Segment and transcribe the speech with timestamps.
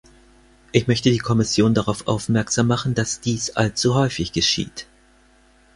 [0.71, 4.87] Ich möchte die Kommission darauf aufmerksam machen, dass dies allzu häufig geschieht.